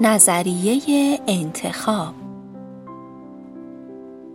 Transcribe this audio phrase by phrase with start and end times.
[0.00, 2.14] نظریه انتخاب.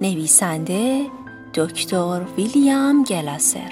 [0.02, 1.06] نویسنده
[1.54, 3.72] دکتر ویلیام گلاسر.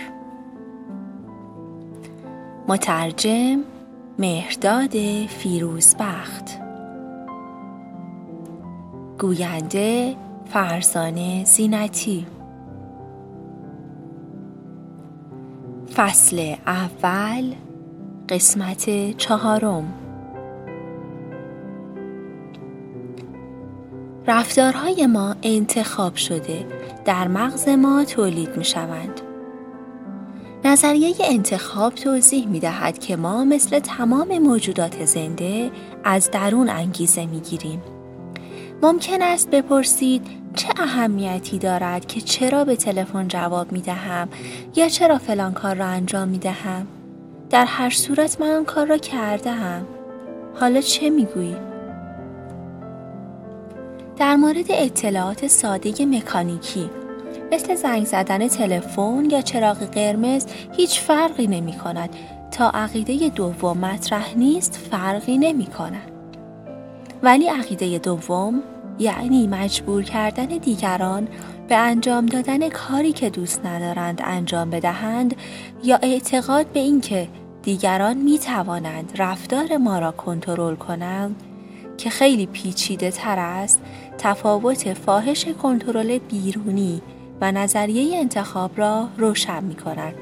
[2.67, 3.63] مترجم
[4.19, 6.49] مهرداد فیروزبخت.
[9.19, 10.15] گوینده
[10.45, 12.25] فرزانه زینتی.
[15.95, 17.53] فصل اول
[18.31, 19.93] قسمت چهارم
[24.27, 26.65] رفتارهای ما انتخاب شده
[27.05, 29.21] در مغز ما تولید می شوند.
[30.65, 35.71] نظریه انتخاب توضیح می دهد که ما مثل تمام موجودات زنده
[36.03, 37.81] از درون انگیزه می گیریم.
[38.81, 44.29] ممکن است بپرسید چه اهمیتی دارد که چرا به تلفن جواب می دهم
[44.75, 46.87] یا چرا فلان کار را انجام می دهم؟
[47.51, 49.85] در هر صورت من آن کار را کرده هم.
[50.59, 51.55] حالا چه می گویی؟
[54.17, 56.89] در مورد اطلاعات ساده مکانیکی
[57.51, 60.45] مثل زنگ زدن تلفن یا چراغ قرمز
[60.77, 62.09] هیچ فرقی نمی کند
[62.51, 66.11] تا عقیده دوم مطرح نیست فرقی نمی کند.
[67.23, 68.63] ولی عقیده دوم
[68.99, 71.27] یعنی مجبور کردن دیگران
[71.69, 75.35] به انجام دادن کاری که دوست ندارند انجام بدهند
[75.83, 77.27] یا اعتقاد به اینکه
[77.63, 81.43] دیگران می توانند رفتار ما را کنترل کنند
[81.97, 83.81] که خیلی پیچیده تر است
[84.17, 87.01] تفاوت فاحش کنترل بیرونی
[87.41, 90.13] و نظریه انتخاب را روشن می کند.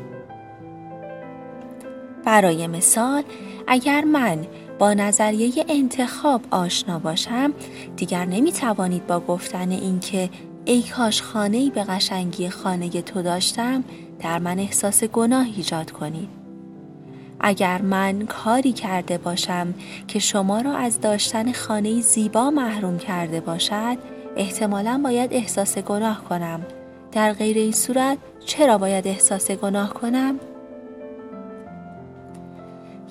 [2.25, 3.23] برای مثال
[3.67, 4.37] اگر من
[4.79, 7.53] با نظریه انتخاب آشنا باشم
[7.97, 10.29] دیگر نمی توانید با گفتن اینکه
[10.65, 13.83] ای کاش خانه به قشنگی خانه تو داشتم
[14.19, 16.38] در من احساس گناه ایجاد کنید.
[17.39, 19.73] اگر من کاری کرده باشم
[20.07, 23.97] که شما را از داشتن خانه زیبا محروم کرده باشد
[24.35, 26.65] احتمالا باید احساس گناه کنم
[27.11, 30.39] در غیر این صورت چرا باید احساس گناه کنم؟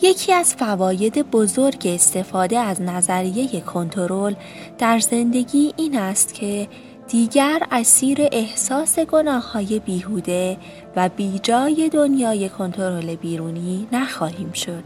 [0.03, 4.35] یکی از فواید بزرگ استفاده از نظریه کنترل
[4.79, 6.69] در زندگی این است که
[7.09, 10.57] دیگر اسیر احساس گناه های بیهوده
[10.97, 14.85] و بیجای دنیای کنترل بیرونی نخواهیم شد.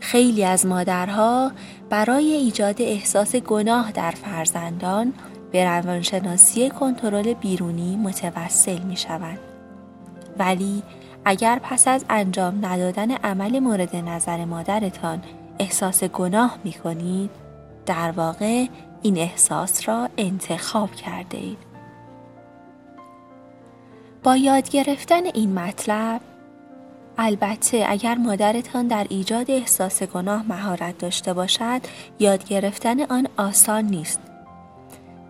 [0.00, 1.52] خیلی از مادرها
[1.90, 5.12] برای ایجاد احساس گناه در فرزندان
[5.52, 9.38] به روانشناسی کنترل بیرونی متوسل می شوند.
[10.38, 10.82] ولی
[11.24, 15.22] اگر پس از انجام ندادن عمل مورد نظر مادرتان
[15.58, 17.30] احساس گناه می کنید،
[17.86, 18.66] در واقع
[19.02, 21.58] این احساس را انتخاب کرده اید.
[24.22, 26.20] با یاد گرفتن این مطلب
[27.18, 31.80] البته اگر مادرتان در ایجاد احساس گناه مهارت داشته باشد
[32.18, 34.20] یاد گرفتن آن آسان نیست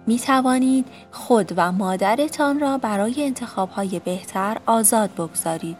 [0.06, 5.76] می توانید خود و مادرتان را برای انتخابهای بهتر آزاد بگذارید.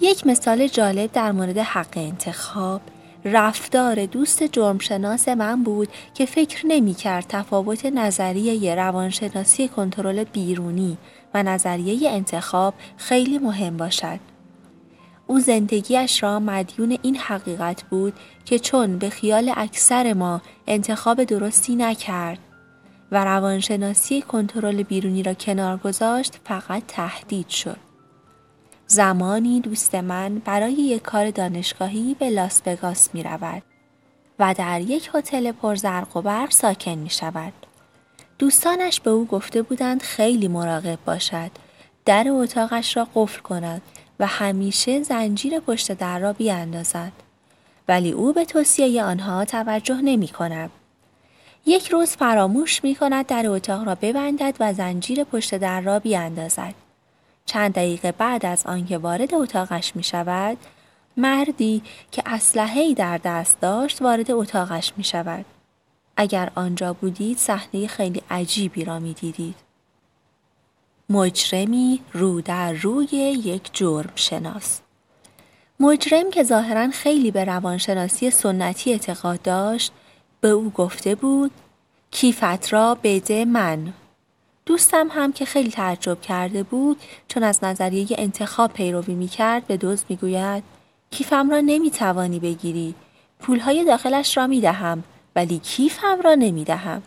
[0.00, 2.80] یک مثال جالب در مورد حق انتخاب
[3.24, 10.98] رفتار دوست جرمشناس من بود که فکر نمی کرد تفاوت نظریه روانشناسی کنترل بیرونی
[11.34, 14.20] و نظریه انتخاب خیلی مهم باشد.
[15.26, 18.12] او زندگیش را مدیون این حقیقت بود
[18.44, 22.38] که چون به خیال اکثر ما انتخاب درستی نکرد
[23.12, 27.87] و روانشناسی کنترل بیرونی را کنار گذاشت فقط تهدید شد.
[28.90, 33.62] زمانی دوست من برای یک کار دانشگاهی به لاس وگاس می رود
[34.38, 37.52] و در یک هتل پرزرق و برق ساکن می شود.
[38.38, 41.50] دوستانش به او گفته بودند خیلی مراقب باشد
[42.04, 43.82] در اتاقش را قفل کند
[44.20, 47.12] و همیشه زنجیر پشت در را بیاندازد
[47.88, 50.70] ولی او به توصیه آنها توجه نمی کند.
[51.66, 56.74] یک روز فراموش می کند در اتاق را ببندد و زنجیر پشت در را بیاندازد.
[57.48, 60.58] چند دقیقه بعد از آنکه وارد اتاقش می شود،
[61.16, 61.82] مردی
[62.12, 65.44] که اسلحه‌ای در دست داشت وارد اتاقش می شود.
[66.16, 69.54] اگر آنجا بودید صحنه خیلی عجیبی را می دیدید.
[71.10, 73.06] مجرمی رو در روی
[73.44, 74.80] یک جرم شناس
[75.80, 79.92] مجرم که ظاهرا خیلی به روانشناسی سنتی اعتقاد داشت
[80.40, 81.50] به او گفته بود
[82.10, 83.92] کیفت را بده من
[84.68, 89.76] دوستم هم که خیلی تعجب کرده بود چون از نظریه انتخاب پیروی می کرد به
[89.76, 90.62] دوست می گوید
[91.10, 92.94] کیفم را نمی توانی بگیری
[93.40, 95.04] پولهای داخلش را می دهم
[95.36, 97.02] ولی کیفم را نمی دهم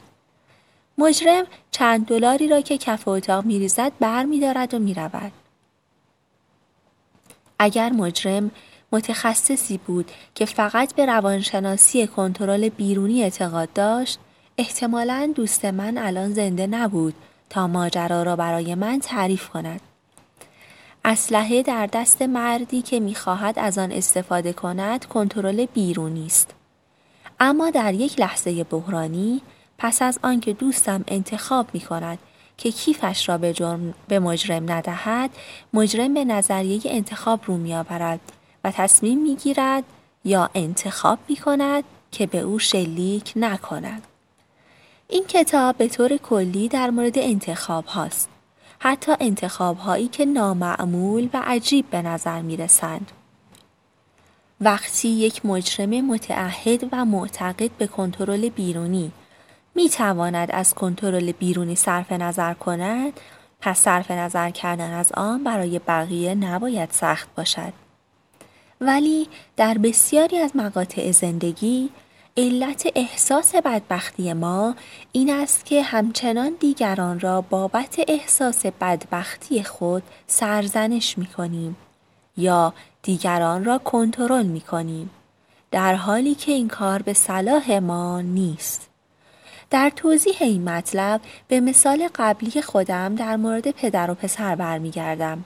[0.98, 5.32] مجرم چند دلاری را که کف اتاق می دارد و می رود.
[7.60, 8.52] اگر مجرم
[8.92, 14.20] متخصصی بود که فقط به روانشناسی کنترل بیرونی اعتقاد داشت
[14.58, 17.14] احتمالا دوست من الان زنده نبود
[17.52, 19.82] تا ماجرا را برای من تعریف کند
[21.06, 26.54] اسلحه در دست مردی که می‌خواهد از آن استفاده کند کنترل بیرونی است
[27.40, 29.42] اما در یک لحظه بحرانی
[29.78, 32.20] پس از آنکه دوستم انتخاب می کند
[32.58, 35.30] که کیفش را به, جرم به مجرم ندهد
[35.74, 38.20] مجرم به نظریه انتخاب رو می آورد
[38.64, 39.84] و تصمیم می گیرد
[40.26, 44.08] یا انتخاب می کند که به او شلیک نکند.
[45.12, 48.30] این کتاب به طور کلی در مورد انتخاب هاست.
[48.80, 53.12] حتی انتخاب هایی که نامعمول و عجیب به نظر می رسند.
[54.62, 59.12] وقتی یک مجرم متعهد و معتقد به کنترل بیرونی
[59.76, 63.20] می تواند از کنترل بیرونی صرف نظر کند
[63.62, 67.74] پس صرف نظر کردن از آن برای بقیه نباید سخت باشد.
[68.82, 69.28] ولی
[69.58, 71.90] در بسیاری از مقاطع زندگی
[72.38, 74.76] علت احساس بدبختی ما
[75.12, 81.76] این است که همچنان دیگران را بابت احساس بدبختی خود سرزنش می کنیم
[82.38, 82.74] یا
[83.04, 85.10] دیگران را کنترل می کنیم
[85.72, 88.90] در حالی که این کار به صلاح ما نیست.
[89.70, 95.44] در توضیح این مطلب به مثال قبلی خودم در مورد پدر و پسر برمیگردم.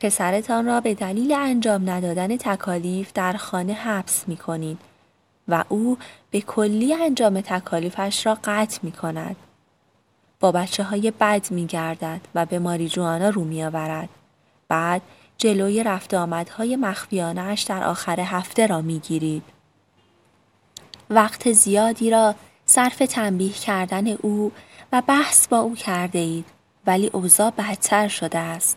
[0.00, 4.93] پسرتان را به دلیل انجام ندادن تکالیف در خانه حبس می کنید
[5.48, 5.98] و او
[6.30, 9.36] به کلی انجام تکالیفش را قطع می کند.
[10.40, 14.08] با بچه های بد می گردد و به ماریجوانا رو می آورد.
[14.68, 15.02] بعد
[15.38, 19.42] جلوی رفت آمدهای مخفیانش در آخر هفته را می گیرید.
[21.10, 22.34] وقت زیادی را
[22.66, 24.52] صرف تنبیه کردن او
[24.92, 26.46] و بحث با او کرده اید
[26.86, 28.76] ولی اوضاع بدتر شده است.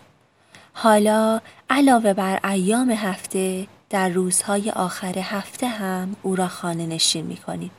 [0.74, 7.38] حالا علاوه بر ایام هفته در روزهای آخر هفته هم او را خانه نشین می
[7.38, 7.72] کنید.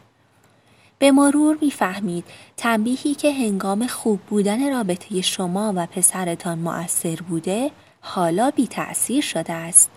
[0.99, 2.25] به مرور می‌فهمید
[2.57, 7.71] تنبیهی که هنگام خوب بودن رابطه شما و پسرتان مؤثر بوده
[8.01, 9.91] حالا بی تأثیر شده است.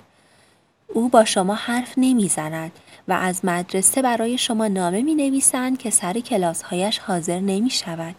[0.87, 2.71] او با شما حرف نمی‌زند
[3.07, 8.15] و از مدرسه برای شما نامه می نویسند که سر کلاسهایش حاضر نمی شود.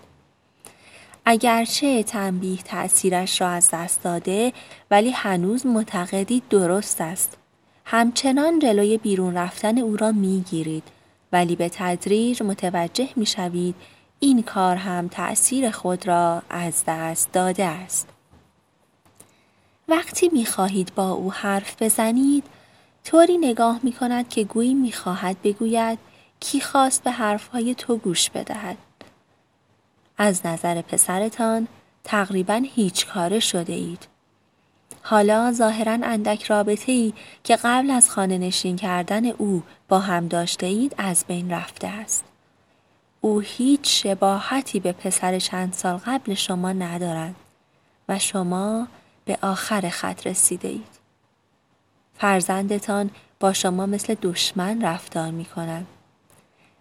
[1.24, 4.52] اگرچه تنبیه تأثیرش را از دست داده
[4.90, 7.36] ولی هنوز معتقدید درست است.
[7.94, 10.82] همچنان جلوی بیرون رفتن او را می گیرید
[11.32, 13.74] ولی به تدریج متوجه می شوید
[14.20, 18.08] این کار هم تأثیر خود را از دست داده است.
[19.88, 22.44] وقتی می خواهید با او حرف بزنید
[23.04, 25.98] طوری نگاه می کند که گویی می خواهد بگوید
[26.40, 28.76] کی خواست به حرفهای تو گوش بدهد.
[30.18, 31.68] از نظر پسرتان
[32.04, 34.11] تقریبا هیچ کاره شده اید.
[35.02, 37.12] حالا ظاهرا اندک رابطه ای
[37.44, 42.24] که قبل از خانه نشین کردن او با هم داشته اید از بین رفته است.
[43.20, 47.34] او هیچ شباهتی به پسر چند سال قبل شما ندارد
[48.08, 48.86] و شما
[49.24, 51.00] به آخر خط رسیده اید.
[52.14, 53.10] فرزندتان
[53.40, 55.86] با شما مثل دشمن رفتار می کند.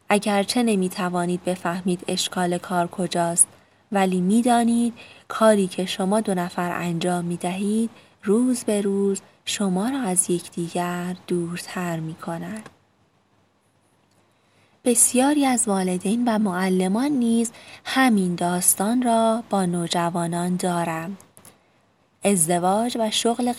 [0.10, 3.48] اگرچه نمی توانید بفهمید اشکال کار کجاست
[3.92, 4.94] ولی می دانید
[5.28, 7.90] کاری که شما دو نفر انجام می دهید
[8.24, 12.70] روز به روز شما را از یکدیگر دورتر می کند.
[14.86, 17.52] بسیاری از والدین و معلمان نیز
[17.86, 21.18] همین داستان را با نوجوانان دارم.
[22.24, 23.54] ازدواج و شغل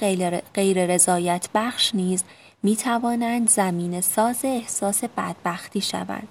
[0.55, 2.25] غیر رضایت بخش نیز
[2.63, 6.29] می توانند زمین ساز احساس بدبختی شوند.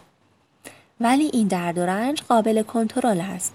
[1.00, 3.54] ولی این درد و رنج قابل کنترل است.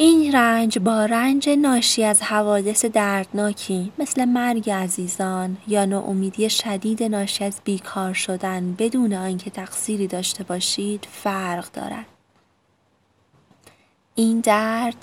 [0.00, 7.44] این رنج با رنج ناشی از حوادث دردناکی مثل مرگ عزیزان یا ناامیدی شدید ناشی
[7.44, 12.06] از بیکار شدن بدون آنکه تقصیری داشته باشید فرق دارد.
[14.14, 14.96] این درد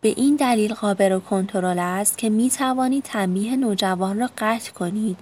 [0.00, 5.18] به این دلیل قابل کنترل است که می توانید تنبیه نوجوان را قطع کنید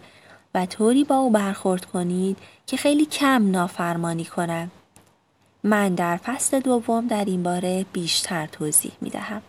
[0.55, 4.71] و طوری با او برخورد کنید که خیلی کم نافرمانی کند.
[5.65, 9.43] من در فصل دوم در این باره بیشتر توضیح می دهم.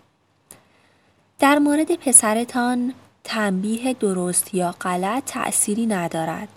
[1.39, 6.47] در مورد پسرتان تنبیه درست یا غلط تأثیری ندارد.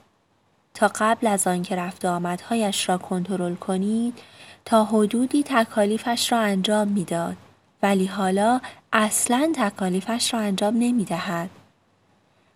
[0.74, 4.18] تا قبل از آنکه رفت آمدهایش را کنترل کنید
[4.64, 7.36] تا حدودی تکالیفش را انجام می‌داد
[7.82, 8.60] ولی حالا
[8.92, 11.50] اصلا تکالیفش را انجام نمی دهد.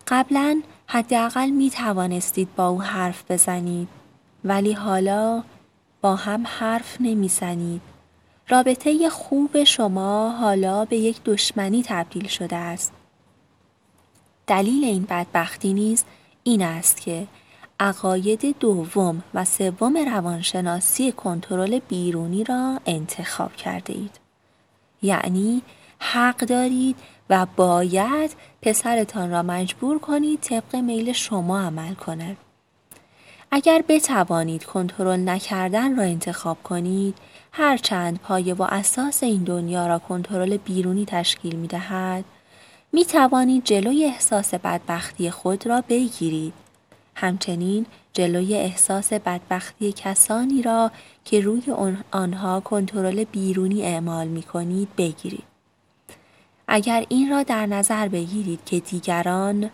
[0.08, 3.88] قبلا حداقل می توانستید با او حرف بزنید
[4.44, 5.42] ولی حالا
[6.00, 7.80] با هم حرف نمی‌زنید.
[8.48, 12.92] رابطه خوب شما حالا به یک دشمنی تبدیل شده است.
[14.46, 16.04] دلیل این بدبختی نیز
[16.42, 17.26] این است که
[17.80, 24.20] عقاید دوم و سوم روانشناسی کنترل بیرونی را انتخاب کرده اید.
[25.02, 25.62] یعنی
[25.98, 26.96] حق دارید
[27.30, 32.36] و باید پسرتان را مجبور کنید طبق میل شما عمل کند.
[33.50, 37.14] اگر بتوانید کنترل نکردن را انتخاب کنید،
[37.52, 42.24] هرچند پایه و اساس این دنیا را کنترل بیرونی تشکیل می دهد،
[42.92, 46.52] می توانید جلوی احساس بدبختی خود را بگیرید.
[47.14, 50.90] همچنین جلوی احساس بدبختی کسانی را
[51.24, 51.62] که روی
[52.10, 55.44] آنها کنترل بیرونی اعمال می کنید بگیرید.
[56.68, 59.70] اگر این را در نظر بگیرید که دیگران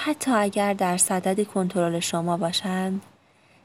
[0.00, 3.02] حتی اگر در صدد کنترل شما باشند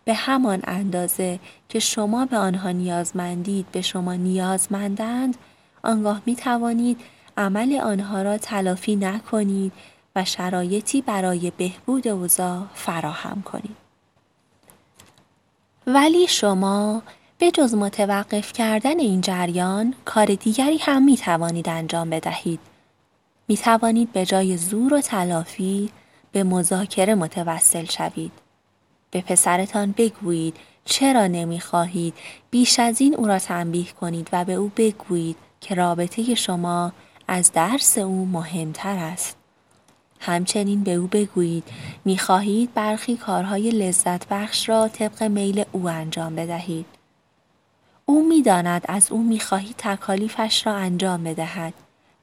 [0.05, 5.37] به همان اندازه که شما به آنها نیازمندید به شما نیازمندند
[5.83, 7.01] آنگاه می توانید
[7.37, 9.71] عمل آنها را تلافی نکنید
[10.15, 13.77] و شرایطی برای بهبود اوضاع فراهم کنید.
[15.87, 17.01] ولی شما
[17.37, 22.59] به جز متوقف کردن این جریان کار دیگری هم می توانید انجام بدهید.
[23.47, 25.89] می توانید به جای زور و تلافی
[26.33, 28.31] به مذاکره متوسل شوید.
[29.11, 32.13] به پسرتان بگویید چرا نمی خواهید
[32.51, 36.91] بیش از این او را تنبیه کنید و به او بگویید که رابطه شما
[37.27, 39.37] از درس او مهمتر است.
[40.19, 41.63] همچنین به او بگویید
[42.05, 46.85] می خواهید برخی کارهای لذت بخش را طبق میل او انجام بدهید.
[48.05, 51.73] او می‌داند از او می خواهید تکالیفش را انجام بدهد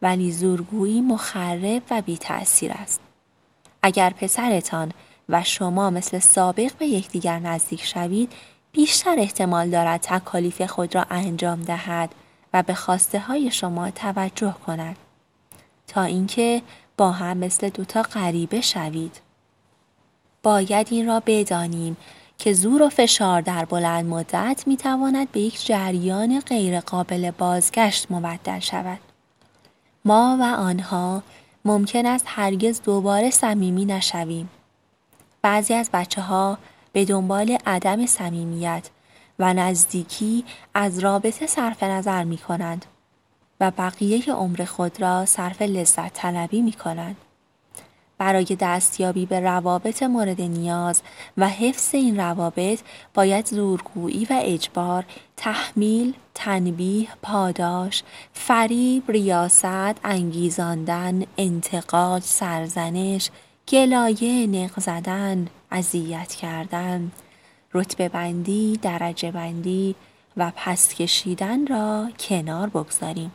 [0.02, 3.00] ولی زورگویی مخرب و بی تأثیر است.
[3.82, 4.92] اگر پسرتان
[5.28, 8.32] و شما مثل سابق به یکدیگر نزدیک شوید
[8.72, 12.14] بیشتر احتمال دارد تکالیف خود را انجام دهد
[12.54, 14.96] و به خواسته های شما توجه کند.
[15.86, 16.62] تا اینکه
[16.96, 19.20] با هم مثل دوتا غریبه شوید.
[20.42, 21.96] باید این را بدانیم
[22.38, 28.58] که زور و فشار در بلند مدت می تواند به یک جریان غیرقابل بازگشت مبدل
[28.58, 28.98] شود.
[30.04, 31.22] ما و آنها
[31.64, 34.50] ممکن است هرگز دوباره صمیمی نشویم.
[35.42, 36.58] بعضی از بچه ها
[36.92, 38.90] به دنبال عدم صمیمیت
[39.38, 42.84] و نزدیکی از رابطه صرف نظر می کنند
[43.60, 47.16] و بقیه عمر خود را صرف لذت طلبی می کنند.
[48.20, 51.02] برای دستیابی به روابط مورد نیاز
[51.36, 52.80] و حفظ این روابط
[53.14, 55.04] باید زورگویی و اجبار،
[55.36, 63.30] تحمیل، تنبیه، پاداش، فریب، ریاست، انگیزاندن، انتقاد، سرزنش،
[63.68, 67.12] گلایه، نق زدن، اذیت کردن،
[67.74, 69.94] رتبه بندی، درجه بندی
[70.36, 73.32] و پست کشیدن را کنار بگذاریم.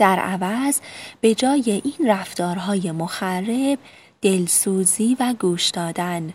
[0.00, 0.80] در عوض
[1.20, 3.78] به جای این رفتارهای مخرب
[4.22, 6.32] دلسوزی و گوش دادن،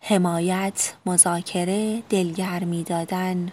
[0.00, 3.52] حمایت، مذاکره، دلگرمی دادن،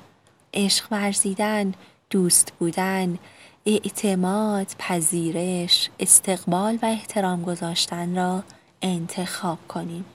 [0.53, 1.73] عشق ورزیدن،
[2.09, 3.17] دوست بودن،
[3.65, 8.43] اعتماد، پذیرش، استقبال و احترام گذاشتن را
[8.81, 10.05] انتخاب کنیم.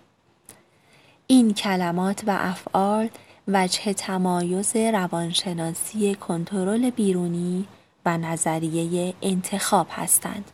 [1.26, 3.08] این کلمات و افعال
[3.48, 7.66] وجه تمایز روانشناسی کنترل بیرونی
[8.16, 10.50] نظریه انتخاب هستند.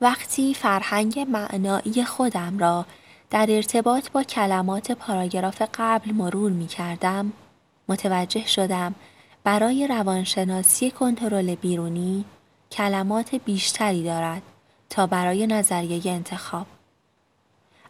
[0.00, 2.86] وقتی فرهنگ معنایی خودم را
[3.30, 7.32] در ارتباط با کلمات پاراگراف قبل مرور می کردم،
[7.88, 8.94] متوجه شدم
[9.44, 12.24] برای روانشناسی کنترل بیرونی
[12.72, 14.42] کلمات بیشتری دارد
[14.90, 16.66] تا برای نظریه انتخاب.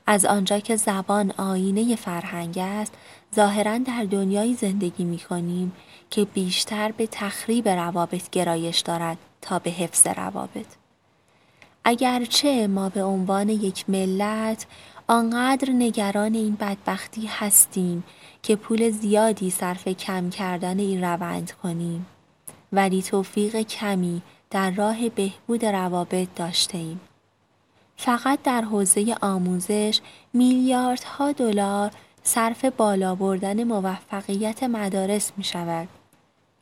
[0.06, 2.92] از آنجا که زبان آینه فرهنگ است،
[3.34, 5.72] ظاهرا در دنیایی زندگی می کنیم
[6.10, 10.66] که بیشتر به تخریب روابط گرایش دارد تا به حفظ روابط.
[11.84, 14.66] اگرچه ما به عنوان یک ملت
[15.06, 18.04] آنقدر نگران این بدبختی هستیم
[18.42, 22.06] که پول زیادی صرف کم کردن این روند کنیم
[22.72, 27.00] ولی توفیق کمی در راه بهبود روابط داشته ایم.
[27.96, 30.00] فقط در حوزه آموزش
[30.32, 31.90] میلیاردها دلار
[32.22, 35.88] صرف بالا بردن موفقیت مدارس می شود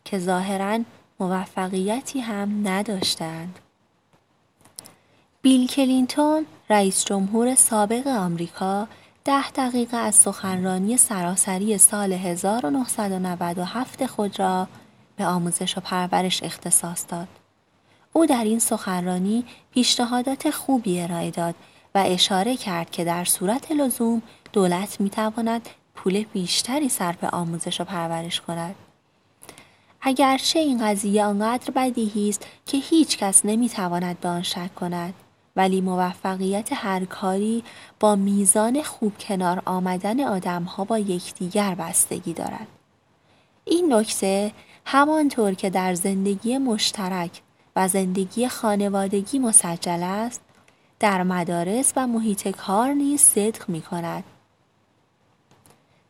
[0.04, 0.78] که ظاهرا
[1.20, 3.58] موفقیتی هم نداشتند.
[5.42, 8.88] بیل کلینتون رئیس جمهور سابق آمریکا
[9.24, 14.68] ده دقیقه از سخنرانی سراسری سال 1997 خود را
[15.16, 17.28] به آموزش و پرورش اختصاص داد.
[18.12, 21.54] او در این سخنرانی پیشنهادات خوبی ارائه داد
[21.94, 27.84] و اشاره کرد که در صورت لزوم دولت می تواند پول بیشتری صرف آموزش و
[27.84, 28.74] پرورش کند.
[30.00, 35.14] اگرچه این قضیه آنقدر بدیهی است که هیچ کس نمی تواند به آن شک کند
[35.56, 37.64] ولی موفقیت هر کاری
[38.00, 42.66] با میزان خوب کنار آمدن آدم ها با یکدیگر بستگی دارد.
[43.64, 44.52] این نکته
[44.84, 47.42] همانطور که در زندگی مشترک
[47.76, 50.40] و زندگی خانوادگی مسجل است
[51.00, 54.24] در مدارس و محیط کار نیز صدق می کند.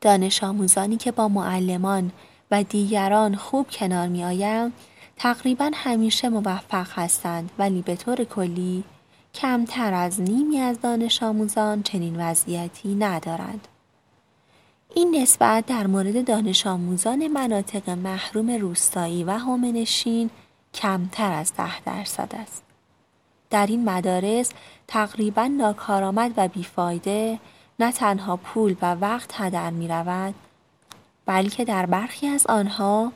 [0.00, 2.12] دانش آموزانی که با معلمان
[2.50, 4.72] و دیگران خوب کنار می آیند
[5.16, 8.84] تقریبا همیشه موفق هستند ولی به طور کلی
[9.34, 13.68] کمتر از نیمی از دانش آموزان چنین وضعیتی ندارند.
[14.94, 20.30] این نسبت در مورد دانش آموزان مناطق محروم روستایی و هومنشین
[20.74, 22.62] کمتر از ده درصد است.
[23.50, 24.52] در این مدارس
[24.88, 27.38] تقریبا ناکارآمد و بیفایده
[27.78, 30.34] نه تنها پول و وقت هدر می رود
[31.26, 33.12] بلکه در برخی از آنها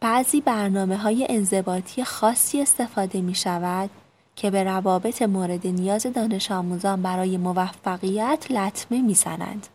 [0.00, 3.90] بعضی برنامه های انضباطی خاصی استفاده می شود
[4.36, 9.66] که به روابط مورد نیاز دانش آموزان برای موفقیت لطمه می زنند.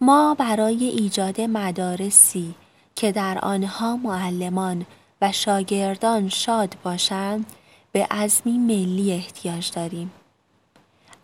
[0.00, 2.54] ما برای ایجاد مدارسی
[2.98, 4.86] که در آنها معلمان
[5.22, 7.46] و شاگردان شاد باشند
[7.92, 10.12] به عزمی ملی احتیاج داریم.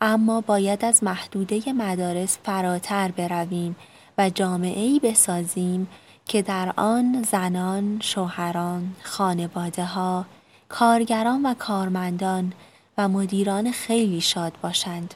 [0.01, 3.77] اما باید از محدوده مدارس فراتر برویم
[4.19, 5.89] و جامعه بسازیم
[6.27, 10.25] که در آن زنان، شوهران، خانواده ها،
[10.69, 12.53] کارگران و کارمندان
[12.99, 15.15] و مدیران خیلی شاد باشند.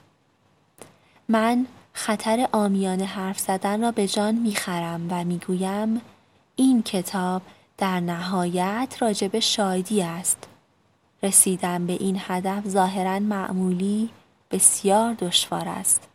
[1.29, 6.01] من خطر آمیانه حرف زدن را به جان می‌خرم و می‌گویم
[6.61, 7.43] این کتاب
[7.79, 10.49] در نهایت راجب شادی است.
[11.23, 14.11] رسیدن به این هدف ظاهرا معمولی
[14.51, 16.09] بسیار دشوار است.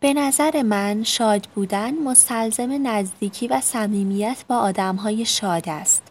[0.00, 6.02] به نظر من شاد بودن مستلزم نزدیکی و صمیمیت با آدمهای شاد است.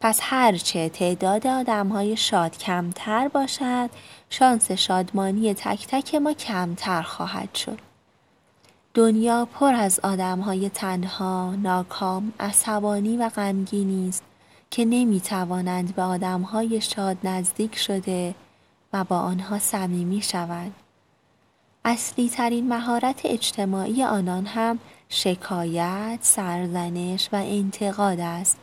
[0.00, 3.90] پس هرچه تعداد آدمهای شاد کمتر باشد
[4.30, 7.87] شانس شادمانی تک تک ما کمتر خواهد شد.
[8.98, 14.22] دنیا پر از آدمهای تنها، ناکام، عصبانی و غمگینی است
[14.70, 18.34] که نمی توانند به آدمهای شاد نزدیک شده
[18.92, 20.74] و با آنها صمیمی شوند.
[21.84, 28.56] اصلی ترین مهارت اجتماعی آنان هم شکایت، سرزنش و انتقاد است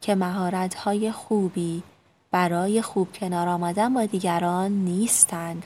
[0.00, 1.82] که مهارت‌های خوبی
[2.30, 5.62] برای خوب کنار آمدن با دیگران نیستند.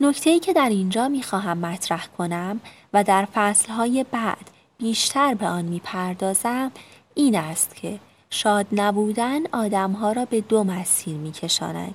[0.00, 2.60] نکته که در اینجا می خواهم مطرح کنم
[2.92, 6.72] و در فصلهای بعد بیشتر به آن می پردازم
[7.14, 7.98] این است که
[8.30, 11.94] شاد نبودن آدمها را به دو مسیر می کشاند.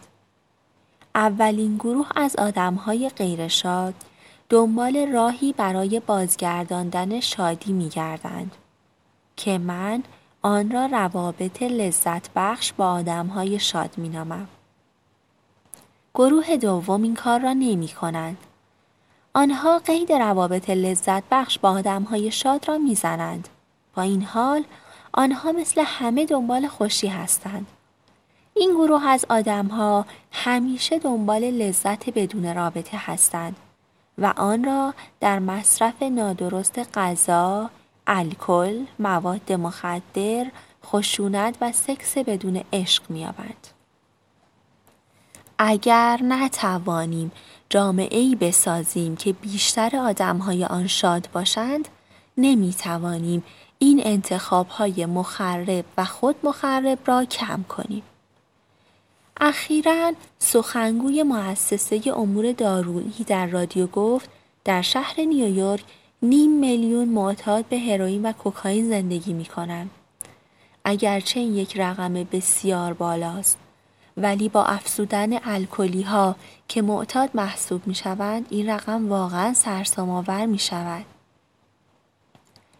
[1.15, 3.93] اولین گروه از آدمهای غیرشاد
[4.49, 8.55] دنبال راهی برای بازگرداندن شادی می گردند
[9.35, 10.03] که من
[10.41, 14.47] آن را روابط لذت بخش با آدمهای شاد می نامم.
[16.15, 18.37] گروه دوم این کار را نمی کنند.
[19.33, 23.49] آنها قید روابط لذت بخش با آدمهای شاد را می‌زنند.
[23.95, 24.63] با این حال
[25.13, 27.67] آنها مثل همه دنبال خوشی هستند.
[28.53, 33.55] این گروه از آدمها همیشه دنبال لذت بدون رابطه هستند
[34.17, 37.69] و آن را در مصرف نادرست غذا،
[38.07, 40.45] الکل، مواد مخدر،
[40.85, 43.67] خشونت و سکس بدون عشق می‌یابند.
[45.65, 47.31] اگر نتوانیم
[47.69, 51.87] جامعه ای بسازیم که بیشتر آدم های آن شاد باشند
[52.37, 53.43] نمی توانیم
[53.79, 58.03] این انتخاب های مخرب و خود مخرب را کم کنیم.
[59.41, 64.29] اخیرا سخنگوی مؤسسه امور دارویی در رادیو گفت
[64.65, 65.83] در شهر نیویورک
[66.21, 69.89] نیم میلیون معتاد به هروئین و کوکائین زندگی می کنند.
[70.85, 73.62] اگرچه این یک رقم بسیار بالاست
[74.17, 76.35] ولی با افزودن الکلی ها
[76.67, 81.05] که معتاد محسوب می شوند این رقم واقعا سرسام آور می شود.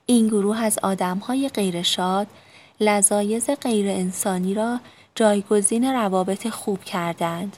[0.05, 2.27] این گروه از آدم های غیر شاد
[2.79, 4.79] لذایز غیر انسانی را
[5.15, 7.57] جایگزین روابط خوب کردند.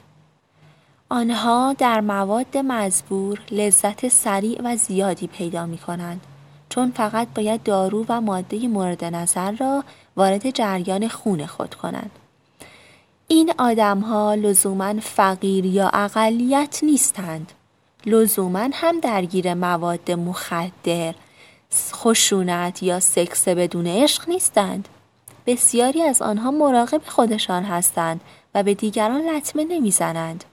[1.08, 6.20] آنها در مواد مزبور لذت سریع و زیادی پیدا می کنند
[6.68, 9.84] چون فقط باید دارو و ماده مورد نظر را
[10.16, 12.10] وارد جریان خون خود کنند.
[13.28, 17.52] این آدمها لزوما فقیر یا اقلیت نیستند.
[18.06, 21.14] لزوما هم درگیر مواد مخدر،
[21.92, 24.88] خشونت یا سکس بدون عشق نیستند.
[25.46, 28.20] بسیاری از آنها مراقب خودشان هستند
[28.54, 30.44] و به دیگران لطمه نمی‌زنند.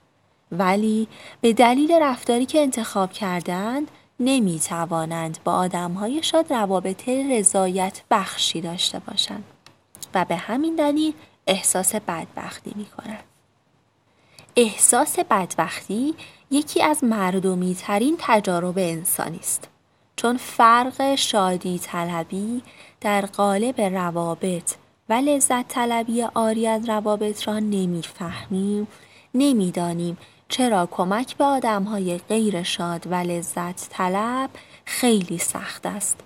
[0.51, 1.07] ولی
[1.41, 3.87] به دلیل رفتاری که انتخاب کردند
[4.19, 9.43] نمی توانند با آدمهای شاد روابط رضایت بخشی داشته باشند
[10.13, 11.13] و به همین دلیل
[11.47, 13.23] احساس بدبختی می کنند.
[14.55, 16.13] احساس بدبختی
[16.51, 19.67] یکی از مردمی ترین تجارب انسانی است.
[20.15, 22.61] چون فرق شادی طلبی
[23.01, 24.73] در قالب روابط
[25.09, 28.87] و لذت طلبی آری از روابط را نمی‌فهمیم
[29.33, 30.17] نمی‌دانیم
[30.49, 34.49] چرا کمک به آدم های غیر شاد و لذت طلب
[34.85, 36.19] خیلی سخت است.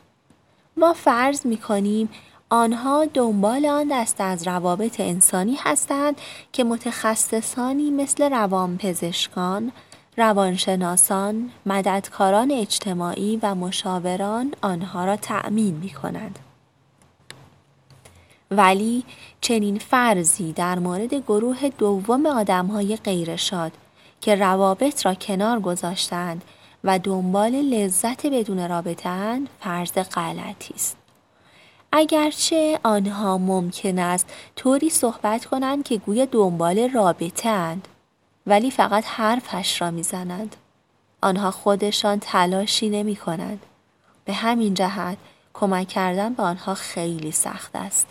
[0.77, 2.09] ما فرض می کنیم
[2.49, 6.15] آنها دنبال آن دست از روابط انسانی هستند
[6.51, 9.71] که متخصصانی مثل روانپزشکان،
[10.17, 16.39] روانشناسان، مددکاران اجتماعی و مشاوران آنها را تأمین می کنند.
[18.51, 19.03] ولی
[19.41, 23.71] چنین فرضی در مورد گروه دوم آدمهای غیرشاد
[24.21, 26.43] که روابط را کنار گذاشتند
[26.83, 31.06] و دنبال لذت بدون رابطه فرض غلطی است.
[31.91, 37.87] اگرچه آنها ممکن است طوری صحبت کنند که گویا دنبال رابطه اند
[38.47, 40.55] ولی فقط حرفش را می‌زنند.
[41.21, 43.65] آنها خودشان تلاشی نمی کنند.
[44.25, 45.17] به همین جهت
[45.53, 48.07] کمک کردن به آنها خیلی سخت است.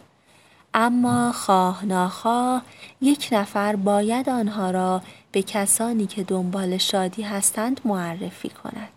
[0.74, 2.62] اما خواه ناخواه
[3.00, 8.88] یک نفر باید آنها را به کسانی که دنبال شادی هستند معرفی کند.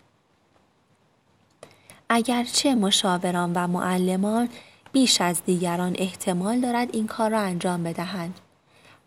[2.10, 4.50] اگرچه مشاوران و معلمان
[4.92, 8.40] بیش از دیگران احتمال دارد این کار را انجام بدهند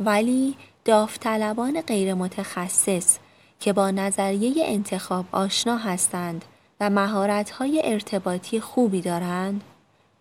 [0.00, 3.18] ولی داوطلبان غیر متخصص
[3.60, 6.44] که با نظریه انتخاب آشنا هستند
[6.80, 9.62] و مهارت‌های ارتباطی خوبی دارند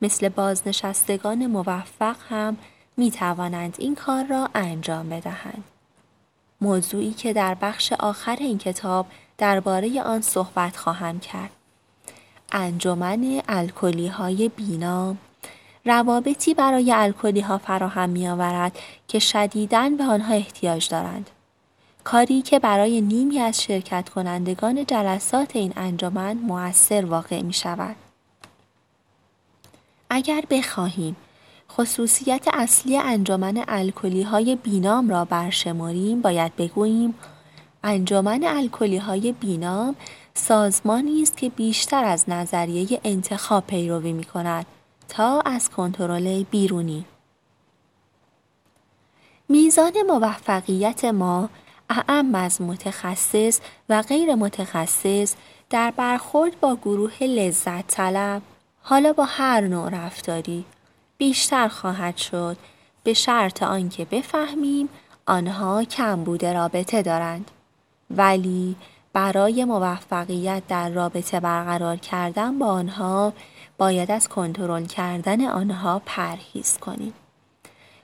[0.01, 2.57] مثل بازنشستگان موفق هم
[2.97, 5.63] می توانند این کار را انجام بدهند.
[6.61, 9.05] موضوعی که در بخش آخر این کتاب
[9.37, 11.51] درباره آن صحبت خواهم کرد.
[12.51, 15.17] انجمن الکلی های بینام
[15.85, 21.29] روابطی برای الکلی ها فراهم می آورد که شدیداً به آنها احتیاج دارند.
[22.03, 27.95] کاری که برای نیمی از شرکت کنندگان جلسات این انجمن مؤثر واقع می شود.
[30.09, 31.15] اگر بخواهیم
[31.71, 37.13] خصوصیت اصلی انجمن الکلی های بینام را برشماریم باید بگوییم
[37.83, 39.95] انجمن الکلی های بینام
[40.33, 44.65] سازمانی است که بیشتر از نظریه انتخاب پیروی می کند
[45.11, 47.05] تا از کنترل بیرونی.
[49.49, 51.49] میزان موفقیت ما
[51.89, 55.35] اعم از متخصص و غیر متخصص
[55.69, 58.41] در برخورد با گروه لذت طلب
[58.81, 60.65] حالا با هر نوع رفتاری
[61.17, 62.57] بیشتر خواهد شد.
[63.03, 64.89] به شرط آنکه بفهمیم
[65.25, 67.51] آنها کم بوده رابطه دارند.
[68.09, 68.75] ولی
[69.13, 73.33] برای موفقیت در رابطه برقرار کردن با آنها
[73.77, 77.13] باید از کنترل کردن آنها پرهیز کنیم.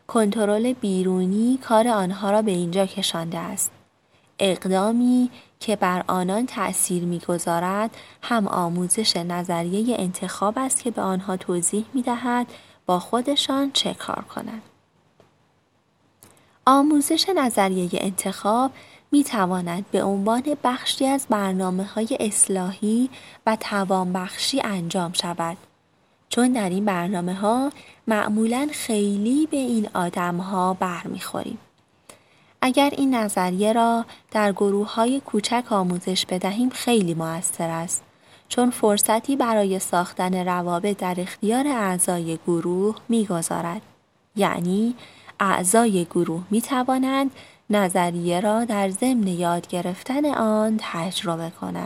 [0.07, 3.71] کنترل بیرونی کار آنها را به اینجا کشانده است.
[4.39, 11.85] اقدامی که بر آنان تأثیر می‌گذارد هم آموزش نظریه انتخاب است که به آنها توضیح
[11.93, 12.47] می دهد
[12.85, 14.61] با خودشان چه کار کنند.
[16.65, 18.71] آموزش نظریه انتخاب
[19.11, 23.09] می تواند به عنوان بخشی از برنامه های اصلاحی
[23.45, 25.57] و توانبخشی انجام شود.
[26.29, 27.71] چون در این برنامه ها
[28.07, 31.57] معمولا خیلی به این آدم ها برمیخوریم.
[32.61, 38.03] اگر این نظریه را در گروه های کوچک آموزش بدهیم خیلی موثر است
[38.49, 43.81] چون فرصتی برای ساختن روابط در اختیار اعضای گروه می‌گذارد
[44.35, 44.95] یعنی
[45.39, 47.31] اعضای گروه می توانند
[47.69, 51.75] نظریه را در ضمن یاد گرفتن آن تجربه کنند